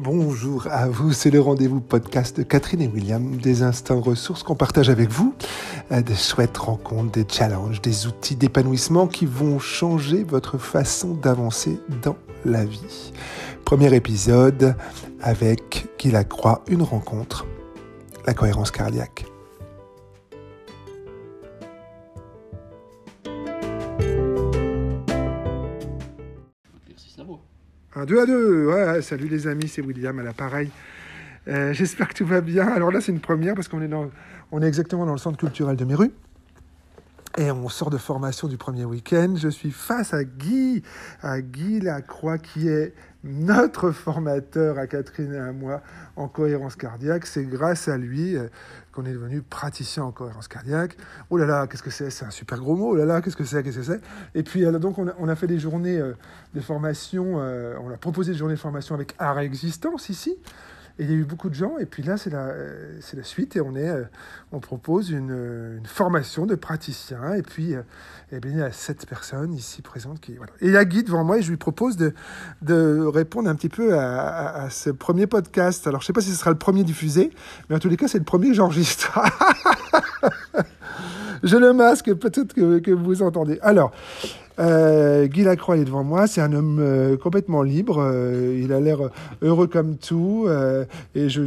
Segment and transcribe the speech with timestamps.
[0.00, 4.54] Bonjour à vous, c'est le rendez-vous podcast de Catherine et William, des instants ressources qu'on
[4.54, 5.34] partage avec vous,
[5.90, 11.80] euh, des chouettes rencontres, des challenges, des outils d'épanouissement qui vont changer votre façon d'avancer
[12.00, 13.12] dans la vie.
[13.64, 14.76] Premier épisode
[15.20, 17.44] avec Qui la croit, une rencontre,
[18.24, 19.24] la cohérence cardiaque.
[27.98, 28.66] Un deux à deux.
[28.68, 30.70] Ouais, salut les amis, c'est William à l'appareil.
[31.48, 32.68] Euh, J'espère que tout va bien.
[32.68, 35.84] Alors là, c'est une première parce qu'on est, est exactement dans le centre culturel de
[35.84, 36.12] Méru.
[37.38, 39.34] Et on sort de formation du premier week-end.
[39.36, 40.84] Je suis face à Guy,
[41.22, 42.94] à Guy Lacroix, qui est
[43.24, 45.82] notre formateur à Catherine et à moi
[46.16, 47.26] en cohérence cardiaque.
[47.26, 48.48] C'est grâce à lui euh,
[48.92, 50.96] qu'on est devenu praticien en cohérence cardiaque.
[51.30, 52.10] Oh là là, qu'est-ce que c'est?
[52.10, 52.90] C'est un super gros mot.
[52.90, 53.62] Oh là là, qu'est-ce que c'est?
[53.62, 54.00] Qu'est-ce que c'est?
[54.34, 56.12] Et puis euh, donc on a, fait des journées euh,
[56.54, 57.36] de formation.
[57.36, 60.36] on a proposé des journées de formation avec Art Existence ici.
[61.00, 63.60] Il y a eu beaucoup de gens, et puis là, c'est la, la suite, et
[63.60, 64.04] on, est, euh,
[64.50, 67.82] on propose une, une formation de praticiens, et puis euh,
[68.32, 70.20] eh bien, il y a sept personnes ici présentes.
[70.20, 70.52] Qui, voilà.
[70.60, 72.12] Et il y a Guy devant moi, et je lui propose de,
[73.06, 75.86] répondre un petit peu à, ce premier podcast.
[75.86, 77.30] Alors, je ne sais pas si ce sera le premier diffusé,
[77.68, 79.18] mais en tous les cas, c'est le premier que j'enregistre.
[81.42, 83.58] je le masque, peut-être que, vous entendez.
[83.62, 83.92] Alors,
[84.58, 88.80] euh, Guy Lacroix est devant moi, c'est un homme euh, complètement libre, euh, il a
[88.80, 88.98] l'air
[89.40, 90.48] heureux comme tout,
[91.14, 91.42] et je,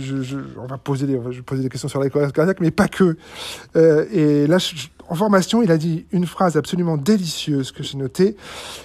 [0.58, 3.18] on va poser des, vais poser des questions sur la cohérence cardiaque, mais pas que.
[3.76, 4.58] Et là,
[5.10, 8.38] en formation, il a dit une phrase absolument délicieuse que j'ai notée.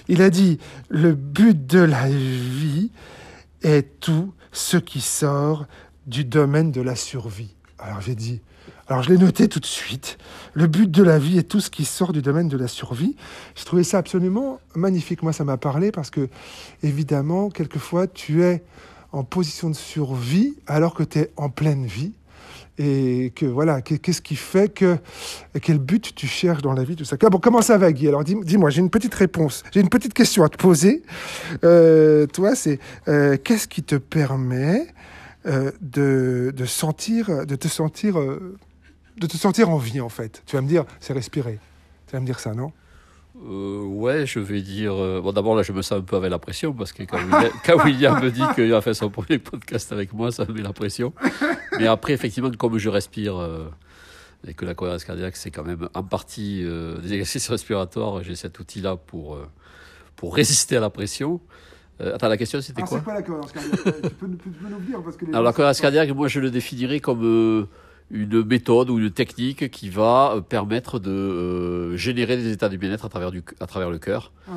[0.09, 2.91] Il a dit le but de la vie
[3.63, 5.65] est tout ce qui sort
[6.05, 7.53] du domaine de la survie.
[7.79, 8.41] Alors j'ai dit
[8.89, 10.17] alors je l'ai noté tout de suite.
[10.53, 13.15] Le but de la vie est tout ce qui sort du domaine de la survie.
[13.55, 15.23] J'ai trouvé ça absolument magnifique.
[15.23, 16.29] Moi, ça m'a parlé parce que,
[16.83, 18.63] évidemment, quelquefois, tu es
[19.11, 22.13] en position de survie alors que tu es en pleine vie.
[22.79, 24.97] Et que voilà, qu'est-ce qui fait que
[25.63, 27.17] quel but tu cherches dans la vie, tout ça.
[27.17, 28.07] Bon, comment ça va, Guy?
[28.07, 31.01] Alors, dis-moi, j'ai une petite réponse, j'ai une petite question à te poser.
[31.63, 34.87] Euh, toi, c'est euh, qu'est-ce qui te permet
[35.47, 38.55] euh, de, de sentir, de te sentir euh,
[39.17, 40.43] de te sentir en vie, en fait.
[40.45, 41.59] Tu vas me dire, c'est respirer.
[42.07, 42.71] Tu vas me dire ça, non?
[43.45, 44.93] Euh, ouais, je vais dire.
[44.93, 47.83] Euh, bon, d'abord, là, je me sens un peu avec la pression parce que quand
[47.85, 50.73] William, me dit qu'il a fait son premier podcast avec moi, ça me met la
[50.73, 51.13] pression.
[51.79, 53.69] Mais après, effectivement, comme je respire euh,
[54.47, 58.35] et que la cohérence cardiaque, c'est quand même en partie euh, des exercices respiratoires, j'ai
[58.35, 59.37] cet outil-là pour,
[60.15, 61.39] pour résister à la pression.
[61.99, 62.97] attends, la question, c'était quoi?
[62.97, 63.83] C'est quoi la cohérence cardiaque?
[63.83, 66.49] Tu, peux, tu, peux, nous dire parce que Alors, la cohérence cardiaque, moi, je le
[66.49, 67.67] définirais comme
[68.09, 72.77] une méthode ou une technique qui va euh, permettre de euh, générer des états du
[72.77, 74.31] bien-être à travers, du, à travers le cœur.
[74.47, 74.53] Ouais.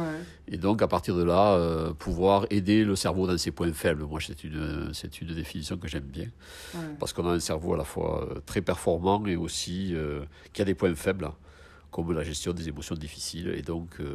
[0.48, 4.04] Et donc, à partir de là, euh, pouvoir aider le cerveau dans ses points faibles.
[4.04, 6.28] Moi, c'est une, c'est une définition que j'aime bien.
[6.74, 6.80] Ouais.
[6.98, 10.20] Parce qu'on a un cerveau à la fois très performant et aussi euh,
[10.52, 11.28] qui a des points faibles,
[11.90, 13.52] comme la gestion des émotions difficiles.
[13.56, 14.06] Et donc, ouais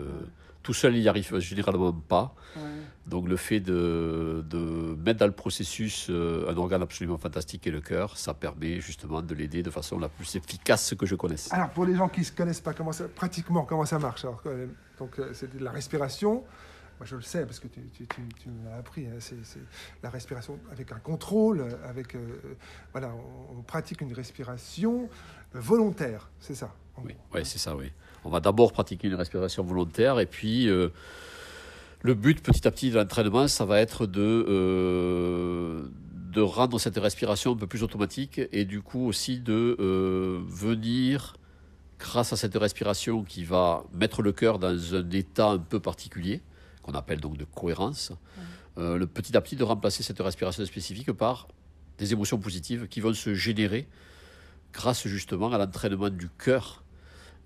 [0.65, 2.33] tout seul, il n'y arrive généralement pas.
[2.55, 2.63] Ouais.
[3.05, 7.69] Donc le fait de, de, mettre dans le processus euh, un organe absolument fantastique qui
[7.69, 11.13] est le cœur, ça permet justement de l'aider de façon la plus efficace que je
[11.13, 11.53] connaisse.
[11.53, 14.41] Alors pour les gens qui ne connaissent pas comment ça, pratiquement comment ça marche, alors,
[14.97, 16.43] donc euh, c'est de la respiration.
[16.97, 19.05] Moi, je le sais parce que tu, tu, tu, tu me l'as appris.
[19.05, 19.35] Hein, c'est
[20.01, 22.39] la respiration avec un contrôle, avec euh,
[22.91, 25.09] voilà, on, on, pratique une respiration
[25.53, 26.73] volontaire, c'est ça?
[27.03, 27.91] Oui, ouais, c'est ça, oui
[28.25, 30.89] on va d'abord pratiquer une respiration volontaire et puis euh,
[32.01, 35.87] le but petit à petit de l'entraînement, ça va être de, euh,
[36.31, 41.35] de rendre cette respiration un peu plus automatique et du coup aussi de euh, venir,
[41.99, 46.41] grâce à cette respiration qui va mettre le cœur dans un état un peu particulier,
[46.81, 48.11] qu'on appelle donc de cohérence,
[48.77, 51.47] le petit à petit de remplacer cette respiration spécifique par
[51.97, 53.87] des émotions positives qui vont se générer
[54.73, 56.84] grâce justement à l'entraînement du cœur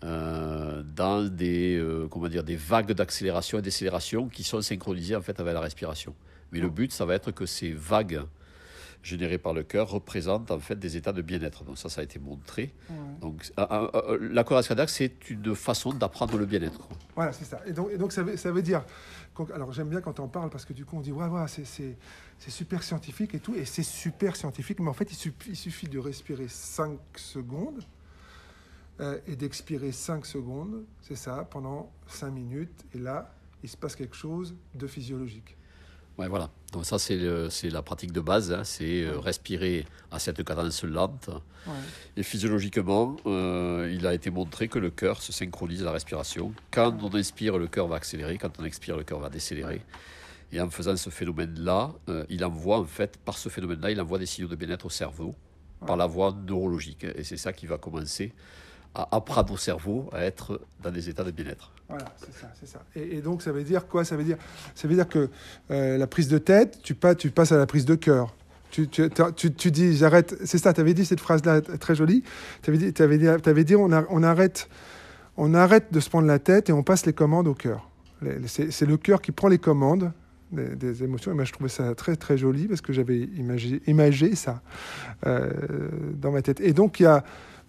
[0.03, 5.21] euh, dans des, euh, comment dire, des vagues d'accélération et décélération qui sont synchronisées en
[5.21, 6.15] fait avec la respiration.
[6.51, 8.21] Mais le but, ça va être que ces vagues
[9.01, 11.63] générées par le cœur représentent en fait des états de bien-être.
[11.63, 12.73] Donc ça, ça a été montré.
[12.89, 12.95] Ouais.
[13.21, 16.87] Donc euh, euh, la cohérence cardiaque, c'est une façon d'apprendre le bien-être.
[17.15, 17.61] Voilà, c'est ça.
[17.65, 18.83] Et donc, et donc ça, veut, ça veut dire...
[19.53, 21.95] Alors j'aime bien quand on parle parce que du coup on dit ouais, ouais c'est
[22.49, 25.87] super scientifique et tout, et c'est super scientifique, mais en fait il suffit, il suffit
[25.87, 27.81] de respirer 5 secondes
[28.99, 32.85] euh, et d'expirer 5 secondes, c'est ça, pendant 5 minutes.
[32.93, 35.57] Et là, il se passe quelque chose de physiologique.
[36.19, 36.49] Ouais, voilà.
[36.73, 38.51] Donc ça, c'est la pratique de base.
[38.51, 38.65] Hein.
[38.65, 41.29] C'est euh, respirer à cette cadence lente.
[41.65, 41.73] Ouais.
[42.17, 46.53] Et physiologiquement, euh, il a été montré que le cœur se synchronise à la respiration.
[46.71, 48.37] Quand on inspire, le cœur va accélérer.
[48.37, 49.81] Quand on expire, le cœur va décélérer.
[50.51, 54.19] Et en faisant ce phénomène-là, euh, il envoie, en fait, par ce phénomène-là, il envoie
[54.19, 55.35] des signaux de bien-être au cerveau,
[55.87, 57.05] par la voie neurologique.
[57.15, 58.33] Et c'est ça qui va commencer
[58.95, 61.71] à apprendre au cerveau à être dans des états de bien-être.
[61.87, 62.83] Voilà, c'est ça, c'est ça.
[62.95, 64.03] Et, donc, ça veut dire quoi?
[64.03, 64.37] Ça veut dire,
[64.75, 65.29] ça veut dire que
[65.71, 68.35] euh, la prise de tête, tu, pas, tu passes à la prise de cœur.
[68.69, 70.35] Tu, tu, tu, tu dis, j'arrête.
[70.45, 72.23] C'est ça, tu avais dit cette phrase-là très jolie.
[72.61, 74.69] Tu avais dit, avais dit, dit on, arrête,
[75.37, 77.89] on arrête de se prendre la tête et on passe les commandes au cœur.
[78.45, 80.11] C'est le cœur qui prend les commandes
[80.51, 81.31] des, émotions.
[81.31, 84.61] Et moi, je trouvais ça très, très joli parce que j'avais imagé, imagé ça
[85.25, 85.49] euh,
[86.13, 86.59] dans ma tête.
[86.59, 87.23] Et donc, il y a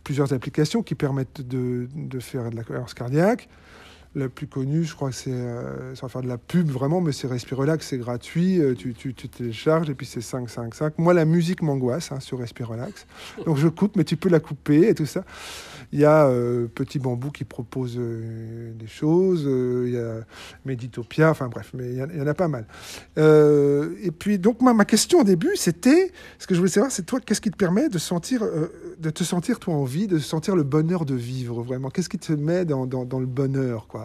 [0.04, 1.88] plusieurs applications qui permettent de,
[2.20, 3.48] faire de la cohérence cardiaque.
[4.16, 7.12] La plus connue, je crois que c'est, euh, sans faire de la pub vraiment, mais
[7.12, 10.98] c'est Respirelax, c'est gratuit, euh, tu, tu, tu, télécharges et puis c'est 5, 5, 5.
[10.98, 13.06] Moi, la musique m'angoisse hein, sur Respirelax.
[13.46, 15.22] Donc je coupe, mais tu peux la couper et tout ça.
[15.92, 20.24] Il y a euh, Petit Bambou qui propose euh, des choses, il y a
[20.64, 22.66] Meditopia, enfin bref, mais il y, en a pas mal.
[23.16, 26.10] et puis, donc, ma, ma question au début, c'était,
[26.40, 28.42] ce que je voulais savoir, c'est toi, qu'est-ce qui te permet de, sentir,
[28.98, 31.90] de te sentir, toi, en vie, de sentir le bonheur de vivre, vraiment?
[31.90, 33.99] Qu'est-ce qui te met dans, dans, dans le bonheur, quoi?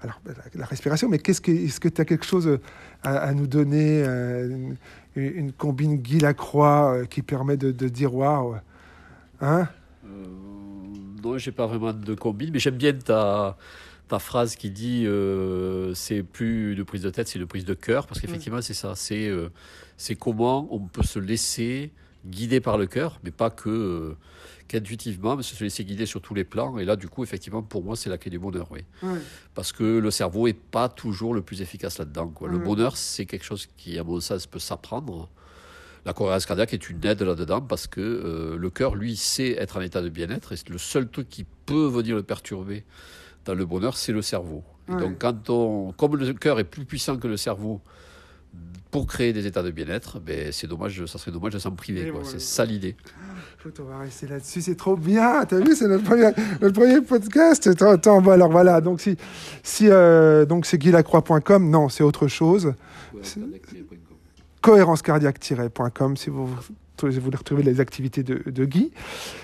[0.00, 2.58] Alors, ben, la, respiration, mais qu'est-ce que, est-ce que tu as quelque chose
[3.02, 4.76] à, à nous donner, une,
[5.14, 8.56] une, combine Guy Lacroix qui permet de, de dire waouh
[9.40, 9.68] Hein?
[11.22, 13.56] Non, j'ai pas vraiment de combine, mais j'aime bien ta,
[14.08, 17.74] ta phrase qui dit euh, c'est plus de prise de tête, c'est de prise de
[17.74, 18.94] cœur, parce qu'effectivement, c'est ça.
[18.94, 19.48] C'est euh,
[19.96, 21.92] c'est comment on peut se laisser
[22.26, 24.16] guider par le cœur, mais pas que euh,
[24.68, 26.78] qu'intuitivement, mais se laisser guider sur tous les plans.
[26.78, 28.84] Et là, du coup, effectivement, pour moi, c'est la clé du bonheur, oui.
[29.54, 32.28] Parce que le cerveau est pas toujours le plus efficace là-dedans.
[32.28, 32.48] Quoi.
[32.48, 35.28] Le bonheur, c'est quelque chose qui, à mon sens, peut s'apprendre.
[36.04, 39.76] La cohérence cardiaque est une aide là-dedans parce que euh, le cœur, lui, sait être
[39.76, 42.84] en état de bien-être et le seul truc qui peut venir le perturber
[43.44, 44.64] dans le bonheur, c'est le cerveau.
[44.88, 47.80] Donc, quand on, comme le cœur est plus puissant que le cerveau
[48.90, 52.12] pour créer des états de bien-être, ben, c'est dommage, ça serait dommage de s'en priver.
[52.24, 52.94] C'est ça l'idée.
[53.80, 55.44] On va rester là-dessus, c'est trop bien.
[55.46, 57.70] T'as vu, c'est notre premier, notre premier podcast.
[57.80, 58.80] Attends, bon, alors voilà.
[58.80, 59.16] Donc si,
[59.62, 62.74] si euh, donc c'est guilacroix.com, non, c'est autre chose.
[63.14, 63.20] Ouais,
[64.60, 66.48] cohérencecardiaque-.com si vous
[67.00, 68.90] voulez retrouver les activités de, de Guy.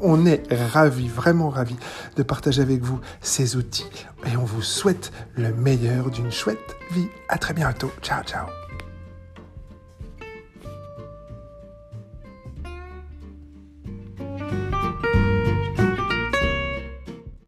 [0.01, 1.77] on est ravis, vraiment ravis
[2.17, 3.87] de partager avec vous ces outils
[4.25, 7.07] et on vous souhaite le meilleur d'une chouette vie.
[7.29, 7.91] À très bientôt.
[8.01, 8.47] Ciao, ciao.